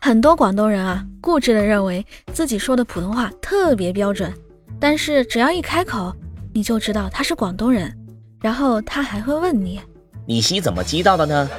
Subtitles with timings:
[0.00, 4.32] 很多广东人啊固执的认为自己说的普通话特别标准
[4.80, 6.10] 但是只要一开口
[6.54, 7.94] 你就知道他是广东人
[8.40, 9.78] 然后他还会问你。
[10.26, 11.50] 你是怎么知道的呢？